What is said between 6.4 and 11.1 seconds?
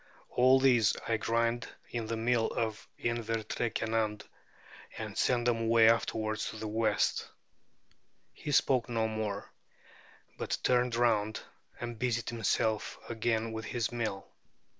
to the west." He spoke no more, but turned